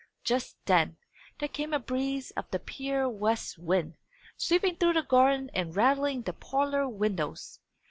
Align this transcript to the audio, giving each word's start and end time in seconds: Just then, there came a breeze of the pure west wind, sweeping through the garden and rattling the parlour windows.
Just 0.23 0.57
then, 0.65 0.97
there 1.37 1.47
came 1.47 1.75
a 1.75 1.79
breeze 1.79 2.31
of 2.31 2.49
the 2.49 2.57
pure 2.57 3.07
west 3.07 3.59
wind, 3.59 3.97
sweeping 4.35 4.77
through 4.77 4.93
the 4.93 5.03
garden 5.03 5.51
and 5.53 5.75
rattling 5.75 6.23
the 6.23 6.33
parlour 6.33 6.89
windows. 6.89 7.59